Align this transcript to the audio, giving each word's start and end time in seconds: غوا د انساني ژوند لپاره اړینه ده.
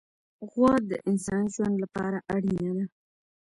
غوا 0.49 0.73
د 0.89 0.91
انساني 1.09 1.47
ژوند 1.55 1.75
لپاره 1.83 2.17
اړینه 2.35 2.71
ده. 2.77 2.85